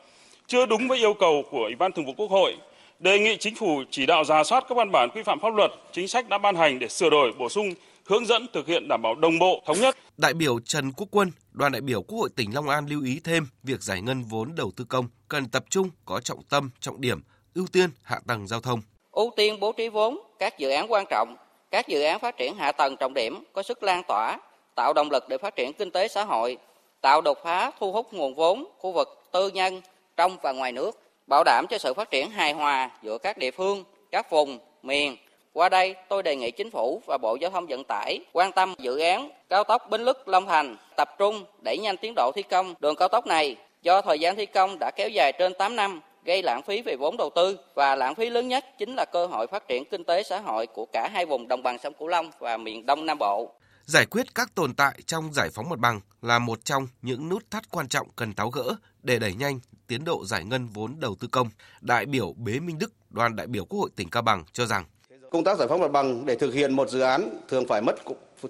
chưa 0.47 0.67
đúng 0.67 0.88
với 0.88 0.99
yêu 0.99 1.15
cầu 1.15 1.44
của 1.50 1.62
Ủy 1.65 1.75
ban 1.75 1.93
Thường 1.93 2.06
vụ 2.06 2.12
Quốc 2.17 2.31
hội. 2.31 2.56
Đề 2.99 3.19
nghị 3.19 3.37
chính 3.37 3.55
phủ 3.55 3.82
chỉ 3.91 4.06
đạo 4.06 4.25
ra 4.25 4.44
soát 4.44 4.65
các 4.69 4.75
văn 4.75 4.93
bản 4.93 5.09
quy 5.15 5.23
phạm 5.23 5.41
pháp 5.41 5.55
luật, 5.55 5.71
chính 5.93 6.09
sách 6.09 6.29
đã 6.29 6.38
ban 6.38 6.56
hành 6.56 6.79
để 6.79 6.88
sửa 6.88 7.11
đổi, 7.11 7.32
bổ 7.38 7.49
sung, 7.49 7.69
hướng 8.05 8.26
dẫn 8.26 8.47
thực 8.53 8.67
hiện 8.67 8.88
đảm 8.88 9.03
bảo 9.03 9.15
đồng 9.15 9.38
bộ, 9.38 9.62
thống 9.67 9.81
nhất. 9.81 9.97
Đại 10.17 10.35
biểu 10.35 10.61
Trần 10.65 10.93
Quốc 10.93 11.09
Quân, 11.11 11.31
đoàn 11.53 11.73
đại 11.73 11.81
biểu 11.81 12.03
Quốc 12.03 12.19
hội 12.19 12.29
tỉnh 12.37 12.55
Long 12.55 12.69
An 12.69 12.87
lưu 12.87 13.03
ý 13.05 13.21
thêm 13.25 13.47
việc 13.62 13.82
giải 13.82 14.03
ngân 14.03 14.23
vốn 14.23 14.55
đầu 14.56 14.73
tư 14.76 14.85
công 14.88 15.09
cần 15.29 15.49
tập 15.49 15.65
trung 15.71 15.91
có 16.05 16.21
trọng 16.21 16.43
tâm, 16.50 16.71
trọng 16.81 17.00
điểm, 17.00 17.23
ưu 17.55 17.67
tiên 17.73 17.91
hạ 18.03 18.21
tầng 18.26 18.47
giao 18.47 18.61
thông. 18.61 18.82
Ưu 19.12 19.32
tiên 19.37 19.61
bố 19.61 19.73
trí 19.73 19.88
vốn 19.88 20.19
các 20.38 20.59
dự 20.59 20.71
án 20.71 20.93
quan 20.93 21.05
trọng, 21.11 21.37
các 21.71 21.88
dự 21.88 22.03
án 22.03 22.21
phát 22.21 22.37
triển 22.38 22.56
hạ 22.56 22.73
tầng 22.73 22.97
trọng 22.97 23.15
điểm 23.15 23.44
có 23.53 23.62
sức 23.62 23.82
lan 23.82 24.03
tỏa, 24.09 24.38
tạo 24.75 24.93
động 24.93 25.11
lực 25.11 25.29
để 25.29 25.38
phát 25.38 25.56
triển 25.56 25.73
kinh 25.73 25.91
tế 25.91 26.09
xã 26.09 26.25
hội, 26.25 26.56
tạo 27.00 27.21
đột 27.21 27.38
phá 27.43 27.71
thu 27.81 27.93
hút 27.93 28.12
nguồn 28.12 28.35
vốn 28.35 28.65
khu 28.79 28.93
vực 28.93 29.23
tư 29.32 29.49
nhân 29.49 29.81
trong 30.17 30.37
và 30.43 30.53
ngoài 30.53 30.73
nước, 30.73 30.99
bảo 31.26 31.44
đảm 31.44 31.67
cho 31.71 31.79
sự 31.79 31.94
phát 31.94 32.11
triển 32.11 32.31
hài 32.31 32.53
hòa 32.53 32.91
giữa 33.03 33.19
các 33.19 33.38
địa 33.38 33.50
phương, 33.50 33.85
các 34.11 34.31
vùng, 34.31 34.59
miền. 34.82 35.17
Qua 35.53 35.69
đây, 35.69 35.94
tôi 36.09 36.23
đề 36.23 36.37
nghị 36.37 36.50
chính 36.50 36.71
phủ 36.71 37.03
và 37.06 37.19
Bộ 37.23 37.37
Giao 37.41 37.50
thông 37.50 37.67
Vận 37.67 37.85
tải 37.85 38.21
quan 38.32 38.53
tâm 38.53 38.75
dự 38.79 38.99
án 38.99 39.31
cao 39.49 39.65
tốc 39.65 39.91
Bến 39.91 40.05
Lức 40.05 40.29
Long 40.29 40.47
Thành, 40.47 40.76
tập 40.97 41.09
trung 41.19 41.44
đẩy 41.65 41.79
nhanh 41.79 41.97
tiến 41.97 42.12
độ 42.17 42.32
thi 42.35 42.43
công 42.43 42.75
đường 42.81 42.97
cao 42.97 43.09
tốc 43.09 43.26
này 43.26 43.56
do 43.82 44.03
thời 44.03 44.19
gian 44.19 44.37
thi 44.37 44.47
công 44.47 44.76
đã 44.81 44.91
kéo 44.97 45.09
dài 45.09 45.32
trên 45.32 45.55
8 45.55 45.76
năm 45.76 46.00
gây 46.25 46.43
lãng 46.43 46.62
phí 46.62 46.82
về 46.82 46.97
vốn 46.97 47.17
đầu 47.17 47.31
tư 47.31 47.59
và 47.75 47.97
lãng 47.97 48.15
phí 48.15 48.31
lớn 48.31 48.49
nhất 48.49 48.65
chính 48.79 48.94
là 48.97 49.05
cơ 49.05 49.26
hội 49.26 49.47
phát 49.47 49.69
triển 49.69 49.85
kinh 49.85 50.05
tế 50.05 50.23
xã 50.23 50.41
hội 50.41 50.67
của 50.67 50.87
cả 50.93 51.09
hai 51.12 51.26
vùng 51.26 51.49
đồng 51.49 51.62
bằng 51.62 51.79
sông 51.79 51.93
Cửu 51.94 52.09
Long 52.09 52.31
và 52.38 52.56
miền 52.56 52.87
Đông 52.87 53.06
Nam 53.06 53.19
Bộ. 53.19 53.50
Giải 53.86 54.06
quyết 54.06 54.34
các 54.34 54.54
tồn 54.54 54.75
tại 54.75 54.98
trong 55.06 55.32
giải 55.32 55.50
phóng 55.54 55.69
mặt 55.69 55.78
bằng 55.78 56.00
là 56.22 56.38
một 56.38 56.64
trong 56.64 56.86
những 57.02 57.28
nút 57.28 57.50
thắt 57.50 57.70
quan 57.70 57.88
trọng 57.88 58.08
cần 58.16 58.34
tháo 58.34 58.50
gỡ 58.50 58.75
để 59.02 59.19
đẩy 59.19 59.34
nhanh 59.34 59.60
tiến 59.86 60.04
độ 60.04 60.25
giải 60.25 60.44
ngân 60.44 60.69
vốn 60.69 60.96
đầu 61.00 61.16
tư 61.20 61.28
công. 61.32 61.48
Đại 61.81 62.06
biểu 62.06 62.32
Bế 62.32 62.60
Minh 62.60 62.78
Đức, 62.78 62.92
đoàn 63.10 63.36
đại 63.36 63.46
biểu 63.46 63.64
Quốc 63.64 63.81
hội 63.81 63.90
tỉnh 63.96 64.10
Cao 64.10 64.22
Bằng 64.22 64.44
cho 64.52 64.66
rằng 64.66 64.84
công 65.31 65.44
tác 65.44 65.58
giải 65.58 65.69
phóng 65.69 65.81
mặt 65.81 65.88
bằng 65.92 66.26
để 66.26 66.36
thực 66.36 66.54
hiện 66.54 66.72
một 66.72 66.90
dự 66.90 67.00
án 67.00 67.40
thường 67.48 67.66
phải 67.69 67.82
mất 67.82 67.94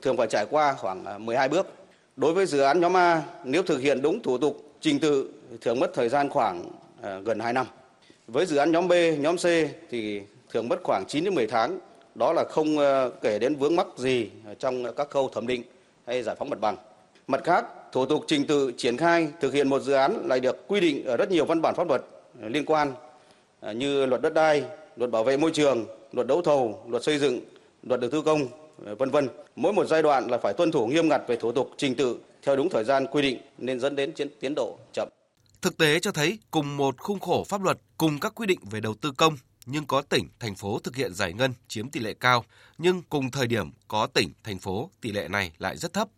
thường 0.02 0.16
phải 0.16 0.26
trải 0.30 0.46
qua 0.50 0.74
khoảng 0.78 1.04
à, 1.04 1.18
12 1.18 1.48
bước. 1.48 1.66
Đối 2.16 2.34
với 2.34 2.46
dự 2.46 2.58
án 2.58 2.80
nhóm 2.80 2.96
A, 2.96 3.22
nếu 3.44 3.62
thực 3.62 3.78
hiện 3.78 4.02
đúng 4.02 4.22
thủ 4.22 4.38
tục 4.38 4.74
trình 4.80 4.98
tự 4.98 5.32
thường 5.60 5.80
mất 5.80 5.90
thời 5.94 6.08
gian 6.08 6.28
khoảng 6.28 6.70
à, 7.02 7.18
gần 7.18 7.40
2 7.40 7.52
năm. 7.52 7.66
Với 8.26 8.46
dự 8.46 8.56
án 8.56 8.72
nhóm 8.72 8.88
B, 8.88 8.92
nhóm 9.18 9.36
C 9.36 9.44
thì 9.90 10.22
thường 10.52 10.68
mất 10.68 10.80
khoảng 10.84 11.04
9 11.08 11.24
đến 11.24 11.34
10 11.34 11.46
tháng 11.46 11.78
đó 12.14 12.32
là 12.32 12.44
không 12.50 12.78
ờ, 12.78 13.10
kể 13.22 13.38
đến 13.38 13.56
vướng 13.56 13.76
mắc 13.76 13.86
gì 13.96 14.30
trong 14.58 14.94
các 14.96 15.10
khâu 15.10 15.28
thẩm 15.28 15.46
định 15.46 15.62
hay 16.06 16.22
giải 16.22 16.36
phóng 16.38 16.50
mặt 16.50 16.60
bằng. 16.60 16.76
Mặt 17.26 17.40
khác, 17.44 17.64
thủ 17.92 18.06
tục 18.06 18.24
trình 18.26 18.46
tự 18.46 18.72
triển 18.76 18.96
khai 18.96 19.28
thực 19.40 19.54
hiện 19.54 19.68
một 19.68 19.82
dự 19.82 19.92
án 19.92 20.28
lại 20.28 20.40
được 20.40 20.68
quy 20.68 20.80
định 20.80 21.04
ở 21.04 21.16
rất 21.16 21.30
nhiều 21.30 21.44
văn 21.44 21.62
bản 21.62 21.74
pháp 21.74 21.88
luật 21.88 22.02
ờ, 22.40 22.48
liên 22.48 22.64
quan 22.64 22.92
ờ, 23.60 23.72
như 23.72 24.06
luật 24.06 24.22
đất 24.22 24.34
đai, 24.34 24.64
luật 24.96 25.10
bảo 25.10 25.24
vệ 25.24 25.36
môi 25.36 25.50
trường, 25.50 25.86
luật 26.12 26.26
đấu 26.26 26.42
thầu, 26.42 26.84
luật 26.88 27.02
xây 27.02 27.18
dựng, 27.18 27.40
luật 27.82 28.00
đầu 28.00 28.10
tư 28.10 28.22
công, 28.22 28.48
vân 28.98 29.10
vân. 29.10 29.28
Mỗi 29.56 29.72
một 29.72 29.86
giai 29.86 30.02
đoạn 30.02 30.30
là 30.30 30.38
phải 30.38 30.52
tuân 30.52 30.72
thủ 30.72 30.86
nghiêm 30.86 31.08
ngặt 31.08 31.22
về 31.26 31.36
thủ 31.36 31.52
tục 31.52 31.70
trình 31.76 31.94
tự 31.94 32.16
theo 32.42 32.56
đúng 32.56 32.68
thời 32.68 32.84
gian 32.84 33.06
quy 33.06 33.22
định 33.22 33.38
nên 33.58 33.80
dẫn 33.80 33.96
đến 33.96 34.12
tiến 34.40 34.54
độ 34.54 34.78
chậm. 34.92 35.08
Thực 35.62 35.78
tế 35.78 36.00
cho 36.00 36.12
thấy 36.12 36.38
cùng 36.50 36.76
một 36.76 36.98
khung 36.98 37.20
khổ 37.20 37.44
pháp 37.48 37.62
luật, 37.62 37.78
cùng 37.98 38.20
các 38.20 38.32
quy 38.34 38.46
định 38.46 38.58
về 38.70 38.80
đầu 38.80 38.94
tư 39.00 39.12
công 39.16 39.36
nhưng 39.66 39.86
có 39.86 40.02
tỉnh, 40.02 40.28
thành 40.40 40.54
phố 40.54 40.78
thực 40.78 40.96
hiện 40.96 41.14
giải 41.14 41.32
ngân 41.32 41.52
chiếm 41.68 41.88
tỷ 41.88 42.00
lệ 42.00 42.14
cao, 42.20 42.44
nhưng 42.78 43.02
cùng 43.08 43.30
thời 43.30 43.46
điểm 43.46 43.70
có 43.88 44.06
tỉnh, 44.06 44.32
thành 44.44 44.58
phố 44.58 44.90
tỷ 45.00 45.12
lệ 45.12 45.28
này 45.28 45.52
lại 45.58 45.76
rất 45.76 45.92
thấp. 45.92 46.08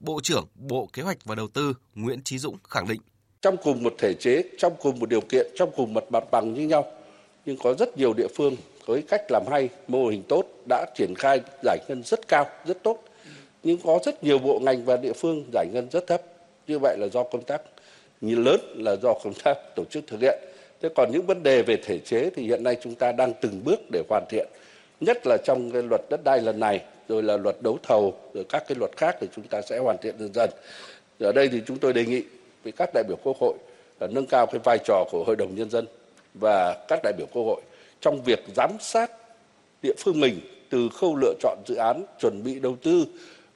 Bộ 0.00 0.20
trưởng 0.22 0.46
Bộ 0.54 0.88
Kế 0.92 1.02
hoạch 1.02 1.18
và 1.24 1.34
Đầu 1.34 1.48
tư 1.48 1.74
Nguyễn 1.94 2.22
Chí 2.24 2.38
Dũng 2.38 2.56
khẳng 2.68 2.88
định. 2.88 3.00
Trong 3.42 3.56
cùng 3.62 3.82
một 3.82 3.94
thể 3.98 4.14
chế, 4.14 4.42
trong 4.58 4.72
cùng 4.80 4.98
một 4.98 5.08
điều 5.08 5.20
kiện, 5.20 5.46
trong 5.56 5.70
cùng 5.76 5.94
một 5.94 6.04
mặt 6.12 6.24
bằng 6.30 6.54
như 6.54 6.66
nhau, 6.66 6.92
nhưng 7.46 7.56
có 7.58 7.74
rất 7.78 7.98
nhiều 7.98 8.14
địa 8.14 8.28
phương 8.36 8.56
với 8.86 9.02
cách 9.02 9.22
làm 9.30 9.42
hay, 9.50 9.68
mô 9.88 10.08
hình 10.08 10.22
tốt 10.28 10.44
đã 10.68 10.86
triển 10.96 11.14
khai 11.18 11.40
giải 11.62 11.78
ngân 11.88 12.02
rất 12.04 12.28
cao, 12.28 12.46
rất 12.66 12.82
tốt. 12.82 13.04
Nhưng 13.62 13.78
có 13.84 13.98
rất 14.04 14.24
nhiều 14.24 14.38
bộ 14.38 14.60
ngành 14.62 14.84
và 14.84 14.96
địa 14.96 15.12
phương 15.12 15.44
giải 15.52 15.66
ngân 15.72 15.88
rất 15.90 16.06
thấp. 16.06 16.22
Như 16.66 16.78
vậy 16.78 16.96
là 16.98 17.06
do 17.12 17.22
công 17.22 17.42
tác 17.42 17.62
như 18.20 18.34
lớn 18.34 18.60
là 18.76 18.96
do 19.02 19.14
công 19.24 19.34
tác 19.44 19.58
tổ 19.76 19.84
chức 19.84 20.04
thực 20.06 20.20
hiện 20.20 20.38
Thế 20.82 20.88
còn 20.94 21.12
những 21.12 21.26
vấn 21.26 21.42
đề 21.42 21.62
về 21.62 21.76
thể 21.76 21.98
chế 21.98 22.30
thì 22.30 22.42
hiện 22.42 22.62
nay 22.62 22.76
chúng 22.82 22.94
ta 22.94 23.12
đang 23.12 23.32
từng 23.40 23.64
bước 23.64 23.80
để 23.92 24.02
hoàn 24.08 24.24
thiện, 24.28 24.48
nhất 25.00 25.26
là 25.26 25.36
trong 25.44 25.70
cái 25.70 25.82
luật 25.82 26.00
đất 26.10 26.24
đai 26.24 26.40
lần 26.40 26.60
này, 26.60 26.84
rồi 27.08 27.22
là 27.22 27.36
luật 27.36 27.56
đấu 27.62 27.78
thầu, 27.82 28.14
rồi 28.34 28.44
các 28.48 28.64
cái 28.68 28.76
luật 28.78 28.96
khác 28.96 29.16
thì 29.20 29.28
chúng 29.36 29.48
ta 29.48 29.62
sẽ 29.62 29.78
hoàn 29.78 29.96
thiện 30.02 30.18
dần 30.18 30.30
dần. 30.34 30.50
Ở 31.20 31.32
đây 31.32 31.48
thì 31.48 31.62
chúng 31.66 31.78
tôi 31.78 31.92
đề 31.92 32.04
nghị 32.04 32.22
với 32.64 32.72
các 32.72 32.90
đại 32.94 33.04
biểu 33.08 33.16
Quốc 33.22 33.36
hội 33.40 33.54
là 34.00 34.06
nâng 34.06 34.26
cao 34.26 34.46
cái 34.46 34.60
vai 34.64 34.78
trò 34.84 35.04
của 35.10 35.24
Hội 35.26 35.36
đồng 35.36 35.54
Nhân 35.54 35.70
dân 35.70 35.86
và 36.34 36.84
các 36.88 37.00
đại 37.02 37.12
biểu 37.18 37.26
Quốc 37.32 37.42
hội 37.42 37.60
trong 38.00 38.22
việc 38.22 38.44
giám 38.56 38.70
sát 38.80 39.10
địa 39.82 39.94
phương 39.98 40.20
mình 40.20 40.40
từ 40.70 40.88
khâu 40.88 41.16
lựa 41.16 41.34
chọn 41.40 41.58
dự 41.66 41.74
án, 41.74 42.02
chuẩn 42.20 42.44
bị 42.44 42.60
đầu 42.60 42.76
tư 42.82 43.04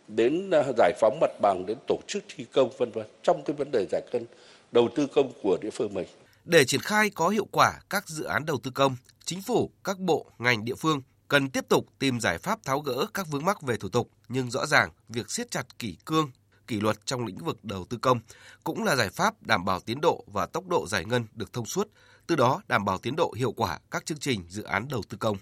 đến 0.09 0.51
à, 0.51 0.63
giải 0.77 0.93
phóng 1.01 1.19
mặt 1.21 1.31
bằng 1.41 1.67
đến 1.67 1.77
tổ 1.87 1.99
chức 2.07 2.23
thi 2.37 2.47
công 2.53 2.71
vân 2.79 2.91
vân 2.91 3.07
trong 3.23 3.43
cái 3.45 3.57
vấn 3.57 3.71
đề 3.73 3.87
giải 3.91 4.03
cân 4.13 4.25
đầu 4.73 4.89
tư 4.95 5.07
công 5.07 5.33
của 5.43 5.59
địa 5.61 5.71
phương 5.71 5.95
mình. 5.95 6.07
Để 6.49 6.64
triển 6.64 6.81
khai 6.81 7.11
có 7.11 7.28
hiệu 7.28 7.47
quả 7.52 7.73
các 7.90 8.09
dự 8.09 8.25
án 8.25 8.45
đầu 8.47 8.59
tư 8.62 8.71
công, 8.71 8.97
chính 9.25 9.43
phủ, 9.43 9.73
các 9.85 9.99
bộ, 9.99 10.26
ngành 10.38 10.64
địa 10.64 10.75
phương 10.75 11.02
cần 11.28 11.50
tiếp 11.50 11.64
tục 11.69 11.87
tìm 11.99 12.21
giải 12.21 12.38
pháp 12.38 12.64
tháo 12.64 12.81
gỡ 12.81 13.07
các 13.14 13.26
vướng 13.31 13.45
mắc 13.45 13.62
về 13.62 13.76
thủ 13.76 13.88
tục, 13.88 14.11
nhưng 14.28 14.50
rõ 14.50 14.67
ràng 14.67 14.90
việc 15.09 15.31
siết 15.31 15.50
chặt 15.50 15.78
kỷ 15.78 15.97
cương, 16.05 16.31
kỷ 16.67 16.81
luật 16.81 17.07
trong 17.07 17.26
lĩnh 17.26 17.45
vực 17.45 17.64
đầu 17.64 17.85
tư 17.85 17.99
công 18.02 18.21
cũng 18.64 18.85
là 18.85 18.97
giải 18.97 19.11
pháp 19.11 19.43
đảm 19.43 19.64
bảo 19.64 19.81
tiến 19.81 20.00
độ 20.00 20.25
và 20.26 20.47
tốc 20.47 20.69
độ 20.69 20.87
giải 20.88 21.05
ngân 21.05 21.26
được 21.35 21.52
thông 21.52 21.67
suốt, 21.67 21.88
từ 22.26 22.37
đó 22.37 22.62
đảm 22.69 22.85
bảo 22.85 22.99
tiến 22.99 23.17
độ 23.17 23.35
hiệu 23.37 23.52
quả 23.52 23.78
các 23.90 24.07
chương 24.07 24.19
trình 24.19 24.45
dự 24.49 24.62
án 24.62 24.88
đầu 24.88 25.02
tư 25.09 25.19
công. 25.21 25.37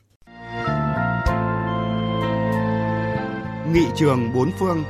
Nghị 3.73 3.87
trường 3.97 4.33
bốn 4.35 4.51
phương 4.59 4.85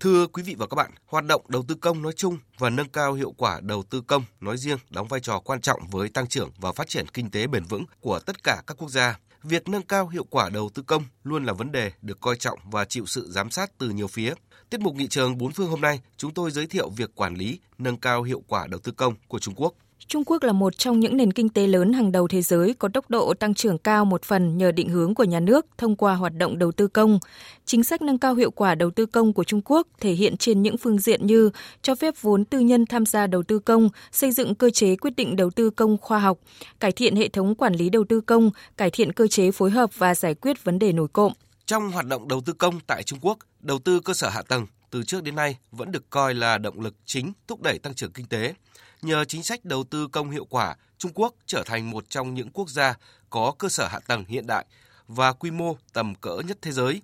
Thưa 0.00 0.26
quý 0.26 0.42
vị 0.42 0.54
và 0.58 0.66
các 0.66 0.74
bạn, 0.74 0.90
hoạt 1.06 1.24
động 1.24 1.42
đầu 1.48 1.62
tư 1.68 1.74
công 1.74 2.02
nói 2.02 2.12
chung 2.12 2.38
và 2.58 2.70
nâng 2.70 2.88
cao 2.88 3.14
hiệu 3.14 3.34
quả 3.36 3.60
đầu 3.60 3.82
tư 3.82 4.00
công 4.00 4.24
nói 4.40 4.56
riêng 4.56 4.78
đóng 4.90 5.08
vai 5.08 5.20
trò 5.20 5.38
quan 5.38 5.60
trọng 5.60 5.80
với 5.90 6.08
tăng 6.08 6.26
trưởng 6.26 6.50
và 6.56 6.72
phát 6.72 6.88
triển 6.88 7.06
kinh 7.08 7.30
tế 7.30 7.46
bền 7.46 7.64
vững 7.64 7.84
của 8.00 8.18
tất 8.18 8.44
cả 8.44 8.62
các 8.66 8.76
quốc 8.78 8.90
gia. 8.90 9.18
Việc 9.42 9.68
nâng 9.68 9.82
cao 9.82 10.08
hiệu 10.08 10.24
quả 10.30 10.48
đầu 10.48 10.70
tư 10.74 10.82
công 10.82 11.04
luôn 11.24 11.44
là 11.44 11.52
vấn 11.52 11.72
đề 11.72 11.92
được 12.02 12.20
coi 12.20 12.36
trọng 12.36 12.58
và 12.70 12.84
chịu 12.84 13.06
sự 13.06 13.30
giám 13.30 13.50
sát 13.50 13.78
từ 13.78 13.90
nhiều 13.90 14.06
phía. 14.06 14.34
Tiết 14.70 14.80
mục 14.80 14.94
nghị 14.94 15.08
trường 15.08 15.38
bốn 15.38 15.52
phương 15.52 15.70
hôm 15.70 15.80
nay, 15.80 16.00
chúng 16.16 16.34
tôi 16.34 16.50
giới 16.50 16.66
thiệu 16.66 16.90
việc 16.90 17.14
quản 17.14 17.34
lý, 17.34 17.60
nâng 17.78 17.96
cao 17.96 18.22
hiệu 18.22 18.42
quả 18.46 18.66
đầu 18.66 18.80
tư 18.80 18.92
công 18.92 19.14
của 19.28 19.38
Trung 19.38 19.54
Quốc. 19.54 19.74
Trung 20.06 20.24
Quốc 20.26 20.42
là 20.42 20.52
một 20.52 20.78
trong 20.78 21.00
những 21.00 21.16
nền 21.16 21.32
kinh 21.32 21.48
tế 21.48 21.66
lớn 21.66 21.92
hàng 21.92 22.12
đầu 22.12 22.28
thế 22.28 22.42
giới 22.42 22.74
có 22.74 22.88
tốc 22.94 23.10
độ 23.10 23.34
tăng 23.34 23.54
trưởng 23.54 23.78
cao 23.78 24.04
một 24.04 24.22
phần 24.22 24.58
nhờ 24.58 24.72
định 24.72 24.88
hướng 24.88 25.14
của 25.14 25.24
nhà 25.24 25.40
nước 25.40 25.66
thông 25.78 25.96
qua 25.96 26.14
hoạt 26.14 26.32
động 26.36 26.58
đầu 26.58 26.72
tư 26.72 26.88
công. 26.88 27.18
Chính 27.64 27.84
sách 27.84 28.02
nâng 28.02 28.18
cao 28.18 28.34
hiệu 28.34 28.50
quả 28.50 28.74
đầu 28.74 28.90
tư 28.90 29.06
công 29.06 29.32
của 29.32 29.44
Trung 29.44 29.60
Quốc 29.64 29.86
thể 30.00 30.12
hiện 30.12 30.36
trên 30.36 30.62
những 30.62 30.76
phương 30.76 30.98
diện 30.98 31.26
như 31.26 31.50
cho 31.82 31.94
phép 31.94 32.14
vốn 32.20 32.44
tư 32.44 32.58
nhân 32.58 32.86
tham 32.86 33.06
gia 33.06 33.26
đầu 33.26 33.42
tư 33.42 33.58
công, 33.58 33.88
xây 34.12 34.32
dựng 34.32 34.54
cơ 34.54 34.70
chế 34.70 34.96
quyết 34.96 35.16
định 35.16 35.36
đầu 35.36 35.50
tư 35.50 35.70
công 35.70 35.98
khoa 35.98 36.18
học, 36.18 36.38
cải 36.80 36.92
thiện 36.92 37.16
hệ 37.16 37.28
thống 37.28 37.54
quản 37.54 37.74
lý 37.74 37.90
đầu 37.90 38.04
tư 38.08 38.20
công, 38.20 38.50
cải 38.76 38.90
thiện 38.90 39.12
cơ 39.12 39.26
chế 39.26 39.50
phối 39.50 39.70
hợp 39.70 39.90
và 39.98 40.14
giải 40.14 40.34
quyết 40.34 40.64
vấn 40.64 40.78
đề 40.78 40.92
nổi 40.92 41.08
cộng. 41.12 41.32
Trong 41.66 41.90
hoạt 41.90 42.06
động 42.06 42.28
đầu 42.28 42.40
tư 42.46 42.52
công 42.52 42.80
tại 42.86 43.02
Trung 43.02 43.18
Quốc, 43.22 43.38
đầu 43.60 43.78
tư 43.78 44.00
cơ 44.00 44.14
sở 44.14 44.28
hạ 44.28 44.42
tầng 44.42 44.66
từ 44.90 45.02
trước 45.02 45.22
đến 45.22 45.36
nay 45.36 45.56
vẫn 45.72 45.92
được 45.92 46.10
coi 46.10 46.34
là 46.34 46.58
động 46.58 46.80
lực 46.80 46.94
chính 47.06 47.32
thúc 47.48 47.62
đẩy 47.62 47.78
tăng 47.78 47.94
trưởng 47.94 48.12
kinh 48.12 48.26
tế. 48.26 48.54
Nhờ 49.02 49.24
chính 49.24 49.42
sách 49.42 49.64
đầu 49.64 49.84
tư 49.84 50.08
công 50.08 50.30
hiệu 50.30 50.44
quả, 50.44 50.76
Trung 50.98 51.12
Quốc 51.14 51.34
trở 51.46 51.62
thành 51.66 51.90
một 51.90 52.04
trong 52.08 52.34
những 52.34 52.50
quốc 52.50 52.70
gia 52.70 52.94
có 53.30 53.52
cơ 53.58 53.68
sở 53.68 53.88
hạ 53.88 53.98
tầng 54.06 54.24
hiện 54.24 54.46
đại 54.46 54.66
và 55.08 55.32
quy 55.32 55.50
mô 55.50 55.76
tầm 55.92 56.14
cỡ 56.14 56.36
nhất 56.46 56.58
thế 56.62 56.72
giới, 56.72 57.02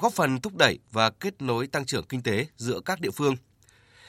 góp 0.00 0.12
phần 0.12 0.40
thúc 0.40 0.56
đẩy 0.56 0.78
và 0.92 1.10
kết 1.10 1.42
nối 1.42 1.66
tăng 1.66 1.86
trưởng 1.86 2.06
kinh 2.06 2.22
tế 2.22 2.46
giữa 2.56 2.80
các 2.80 3.00
địa 3.00 3.10
phương. 3.10 3.36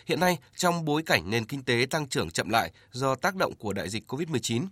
Hiện 0.06 0.20
nay, 0.20 0.38
trong 0.56 0.86
bối 0.86 1.04
cảnh 1.06 1.30
nền 1.30 1.46
kinh 1.46 1.64
tế 1.64 1.86
tăng 1.90 2.08
trưởng 2.08 2.32
chậm 2.32 2.50
lại 2.50 2.72
do 2.92 3.16
tác 3.16 3.36
động 3.36 3.54
của 3.60 3.74
đại 3.74 3.90
dịch 3.90 4.12
COVID-19, 4.14 4.68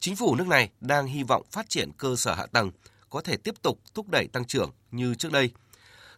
chính 0.00 0.16
phủ 0.16 0.34
nước 0.34 0.46
này 0.46 0.70
đang 0.80 1.06
hy 1.06 1.22
vọng 1.22 1.42
phát 1.50 1.68
triển 1.68 1.90
cơ 1.98 2.16
sở 2.16 2.34
hạ 2.34 2.46
tầng 2.46 2.70
có 3.10 3.20
thể 3.20 3.36
tiếp 3.36 3.54
tục 3.62 3.80
thúc 3.94 4.08
đẩy 4.08 4.26
tăng 4.26 4.44
trưởng 4.44 4.70
như 4.90 5.14
trước 5.14 5.32
đây, 5.32 5.50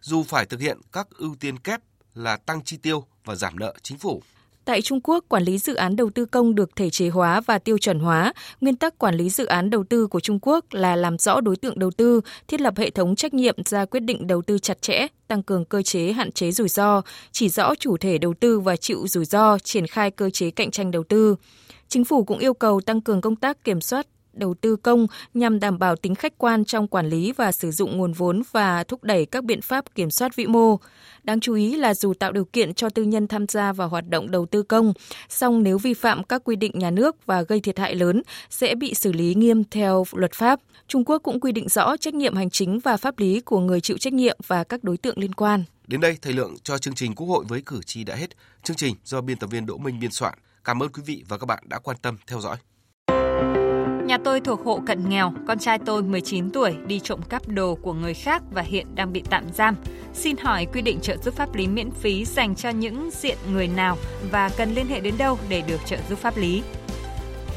dù 0.01 0.23
phải 0.23 0.45
thực 0.45 0.59
hiện 0.59 0.77
các 0.91 1.07
ưu 1.09 1.35
tiên 1.39 1.59
kép 1.59 1.79
là 2.15 2.37
tăng 2.37 2.63
chi 2.63 2.77
tiêu 2.77 3.05
và 3.25 3.35
giảm 3.35 3.59
nợ 3.59 3.75
chính 3.81 3.97
phủ. 3.97 4.23
Tại 4.67 4.81
Trung 4.81 4.99
Quốc, 5.03 5.25
quản 5.29 5.43
lý 5.43 5.57
dự 5.57 5.75
án 5.75 5.95
đầu 5.95 6.09
tư 6.09 6.25
công 6.25 6.55
được 6.55 6.75
thể 6.75 6.89
chế 6.89 7.09
hóa 7.09 7.41
và 7.41 7.59
tiêu 7.59 7.77
chuẩn 7.77 7.99
hóa. 7.99 8.33
Nguyên 8.61 8.75
tắc 8.75 8.97
quản 8.97 9.15
lý 9.15 9.29
dự 9.29 9.45
án 9.45 9.69
đầu 9.69 9.83
tư 9.89 10.07
của 10.07 10.19
Trung 10.19 10.39
Quốc 10.41 10.65
là 10.71 10.95
làm 10.95 11.17
rõ 11.17 11.41
đối 11.41 11.55
tượng 11.55 11.79
đầu 11.79 11.91
tư, 11.91 12.21
thiết 12.47 12.61
lập 12.61 12.73
hệ 12.77 12.89
thống 12.89 13.15
trách 13.15 13.33
nhiệm 13.33 13.55
ra 13.65 13.85
quyết 13.85 13.99
định 13.99 14.27
đầu 14.27 14.41
tư 14.41 14.59
chặt 14.59 14.81
chẽ, 14.81 15.07
tăng 15.27 15.43
cường 15.43 15.65
cơ 15.65 15.81
chế 15.81 16.11
hạn 16.11 16.31
chế 16.31 16.51
rủi 16.51 16.69
ro, 16.69 17.01
chỉ 17.31 17.49
rõ 17.49 17.75
chủ 17.75 17.97
thể 17.97 18.17
đầu 18.17 18.33
tư 18.39 18.59
và 18.59 18.75
chịu 18.75 19.07
rủi 19.07 19.25
ro, 19.25 19.57
triển 19.59 19.87
khai 19.87 20.11
cơ 20.11 20.29
chế 20.29 20.51
cạnh 20.51 20.71
tranh 20.71 20.91
đầu 20.91 21.03
tư. 21.03 21.35
Chính 21.87 22.05
phủ 22.05 22.23
cũng 22.23 22.39
yêu 22.39 22.53
cầu 22.53 22.81
tăng 22.81 23.01
cường 23.01 23.21
công 23.21 23.35
tác 23.35 23.63
kiểm 23.63 23.81
soát 23.81 24.07
đầu 24.39 24.53
tư 24.53 24.75
công 24.75 25.07
nhằm 25.33 25.59
đảm 25.59 25.79
bảo 25.79 25.95
tính 25.95 26.15
khách 26.15 26.37
quan 26.37 26.65
trong 26.65 26.87
quản 26.87 27.09
lý 27.09 27.31
và 27.31 27.51
sử 27.51 27.71
dụng 27.71 27.97
nguồn 27.97 28.13
vốn 28.13 28.41
và 28.51 28.83
thúc 28.83 29.03
đẩy 29.03 29.25
các 29.25 29.43
biện 29.43 29.61
pháp 29.61 29.95
kiểm 29.95 30.11
soát 30.11 30.35
vĩ 30.35 30.45
mô. 30.45 30.79
Đáng 31.23 31.39
chú 31.39 31.53
ý 31.53 31.75
là 31.75 31.93
dù 31.93 32.13
tạo 32.13 32.31
điều 32.31 32.45
kiện 32.45 32.73
cho 32.73 32.89
tư 32.89 33.03
nhân 33.03 33.27
tham 33.27 33.47
gia 33.47 33.73
vào 33.73 33.89
hoạt 33.89 34.09
động 34.09 34.31
đầu 34.31 34.45
tư 34.45 34.63
công, 34.63 34.93
song 35.29 35.63
nếu 35.63 35.77
vi 35.77 35.93
phạm 35.93 36.23
các 36.23 36.41
quy 36.45 36.55
định 36.55 36.71
nhà 36.75 36.91
nước 36.91 37.25
và 37.25 37.41
gây 37.41 37.59
thiệt 37.59 37.79
hại 37.79 37.95
lớn 37.95 38.21
sẽ 38.49 38.75
bị 38.75 38.93
xử 38.93 39.11
lý 39.13 39.35
nghiêm 39.35 39.63
theo 39.63 40.05
luật 40.11 40.33
pháp. 40.33 40.59
Trung 40.87 41.05
Quốc 41.05 41.19
cũng 41.19 41.39
quy 41.39 41.51
định 41.51 41.69
rõ 41.69 41.97
trách 41.97 42.13
nhiệm 42.13 42.35
hành 42.35 42.49
chính 42.49 42.79
và 42.79 42.97
pháp 42.97 43.19
lý 43.19 43.41
của 43.41 43.59
người 43.59 43.81
chịu 43.81 43.97
trách 43.97 44.13
nhiệm 44.13 44.37
và 44.47 44.63
các 44.63 44.83
đối 44.83 44.97
tượng 44.97 45.19
liên 45.19 45.33
quan. 45.33 45.63
Đến 45.87 46.01
đây, 46.01 46.17
thời 46.21 46.33
lượng 46.33 46.55
cho 46.63 46.77
chương 46.77 46.95
trình 46.95 47.15
Quốc 47.15 47.27
hội 47.27 47.45
với 47.47 47.61
cử 47.65 47.81
tri 47.85 48.03
đã 48.03 48.15
hết. 48.15 48.29
Chương 48.63 48.77
trình 48.77 48.95
do 49.03 49.21
biên 49.21 49.37
tập 49.37 49.47
viên 49.51 49.65
Đỗ 49.65 49.77
Minh 49.77 49.99
biên 49.99 50.11
soạn. 50.11 50.33
Cảm 50.63 50.83
ơn 50.83 50.89
quý 50.89 51.03
vị 51.05 51.23
và 51.27 51.37
các 51.37 51.45
bạn 51.45 51.63
đã 51.67 51.79
quan 51.79 51.97
tâm 52.01 52.17
theo 52.27 52.41
dõi. 52.41 52.57
Nhà 54.07 54.17
tôi 54.23 54.41
thuộc 54.41 54.63
hộ 54.65 54.81
cận 54.87 55.09
nghèo, 55.09 55.33
con 55.47 55.59
trai 55.59 55.79
tôi 55.79 56.03
19 56.03 56.49
tuổi 56.49 56.75
đi 56.87 56.99
trộm 56.99 57.21
cắp 57.29 57.47
đồ 57.47 57.75
của 57.75 57.93
người 57.93 58.13
khác 58.13 58.41
và 58.51 58.61
hiện 58.61 58.95
đang 58.95 59.13
bị 59.13 59.23
tạm 59.29 59.43
giam. 59.53 59.75
Xin 60.13 60.37
hỏi 60.37 60.67
quy 60.73 60.81
định 60.81 60.99
trợ 61.01 61.17
giúp 61.17 61.33
pháp 61.33 61.55
lý 61.55 61.67
miễn 61.67 61.91
phí 61.91 62.25
dành 62.25 62.55
cho 62.55 62.69
những 62.69 63.09
diện 63.13 63.37
người 63.51 63.67
nào 63.67 63.97
và 64.31 64.49
cần 64.49 64.73
liên 64.73 64.87
hệ 64.87 64.99
đến 64.99 65.17
đâu 65.17 65.39
để 65.49 65.61
được 65.67 65.79
trợ 65.85 65.97
giúp 66.09 66.19
pháp 66.19 66.37
lý? 66.37 66.63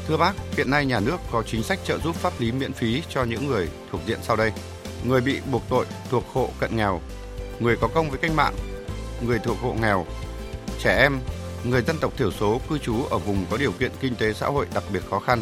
Thưa 0.07 0.17
bác, 0.17 0.33
hiện 0.57 0.69
nay 0.69 0.85
nhà 0.85 0.99
nước 0.99 1.17
có 1.31 1.43
chính 1.43 1.63
sách 1.63 1.79
trợ 1.83 1.97
giúp 1.97 2.15
pháp 2.15 2.33
lý 2.39 2.51
miễn 2.51 2.73
phí 2.73 3.01
cho 3.09 3.23
những 3.23 3.47
người 3.47 3.69
thuộc 3.91 4.01
diện 4.07 4.19
sau 4.21 4.35
đây. 4.35 4.51
Người 5.03 5.21
bị 5.21 5.39
buộc 5.51 5.61
tội 5.69 5.85
thuộc 6.09 6.23
hộ 6.33 6.49
cận 6.59 6.75
nghèo, 6.75 7.01
người 7.59 7.75
có 7.81 7.87
công 7.87 8.09
với 8.09 8.19
cách 8.19 8.31
mạng, 8.35 8.53
người 9.27 9.39
thuộc 9.39 9.57
hộ 9.61 9.75
nghèo, 9.81 10.05
trẻ 10.79 10.97
em, 10.97 11.19
người 11.63 11.81
dân 11.81 11.97
tộc 12.01 12.17
thiểu 12.17 12.31
số 12.31 12.61
cư 12.69 12.77
trú 12.77 13.03
ở 13.03 13.17
vùng 13.17 13.45
có 13.51 13.57
điều 13.57 13.71
kiện 13.71 13.91
kinh 13.99 14.15
tế 14.15 14.33
xã 14.33 14.47
hội 14.47 14.65
đặc 14.73 14.83
biệt 14.93 15.01
khó 15.09 15.19
khăn, 15.19 15.41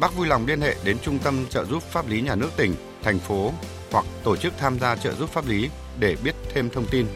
Bác 0.00 0.16
vui 0.16 0.26
lòng 0.26 0.46
liên 0.46 0.60
hệ 0.60 0.74
đến 0.84 0.96
Trung 1.02 1.18
tâm 1.18 1.46
trợ 1.50 1.64
giúp 1.64 1.82
pháp 1.82 2.08
lý 2.08 2.20
nhà 2.20 2.34
nước 2.34 2.50
tỉnh, 2.56 2.74
thành 3.02 3.18
phố 3.18 3.52
hoặc 3.92 4.04
tổ 4.24 4.36
chức 4.36 4.52
tham 4.58 4.78
gia 4.78 4.96
trợ 4.96 5.12
giúp 5.14 5.30
pháp 5.30 5.46
lý 5.46 5.70
để 5.98 6.16
biết 6.24 6.34
thêm 6.54 6.70
thông 6.70 6.86
tin. 6.90 7.06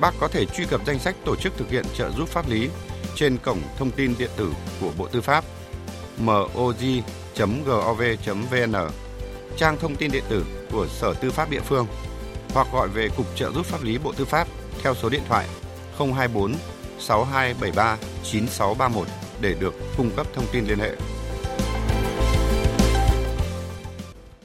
Bác 0.00 0.14
có 0.20 0.28
thể 0.28 0.46
truy 0.46 0.64
cập 0.64 0.80
danh 0.86 0.98
sách 0.98 1.16
tổ 1.24 1.36
chức 1.36 1.56
thực 1.56 1.70
hiện 1.70 1.84
trợ 1.96 2.10
giúp 2.10 2.28
pháp 2.28 2.50
lý 2.50 2.68
trên 3.16 3.36
cổng 3.36 3.60
thông 3.78 3.90
tin 3.90 4.14
điện 4.18 4.30
tử 4.36 4.52
của 4.80 4.90
Bộ 4.98 5.06
Tư 5.06 5.20
pháp 5.20 5.44
moj.gov.vn, 6.24 6.96
trang 9.56 9.78
thông 9.78 9.96
tin 9.96 10.10
điện 10.10 10.24
tử 10.28 10.44
của 10.72 10.86
Sở 10.88 11.14
Tư 11.14 11.30
pháp 11.30 11.50
địa 11.50 11.60
phương 11.60 11.86
hoặc 12.54 12.66
gọi 12.72 12.88
về 12.88 13.08
Cục 13.16 13.26
trợ 13.36 13.50
giúp 13.52 13.66
pháp 13.66 13.82
lý 13.82 13.98
Bộ 13.98 14.12
Tư 14.12 14.24
pháp 14.24 14.48
theo 14.82 14.94
số 14.94 15.08
điện 15.08 15.22
thoại 15.28 15.46
024 15.98 16.54
6273 16.98 17.96
9631 18.24 19.06
để 19.40 19.54
được 19.60 19.74
cung 19.96 20.10
cấp 20.16 20.26
thông 20.34 20.46
tin 20.52 20.64
liên 20.66 20.78
hệ. 20.78 21.17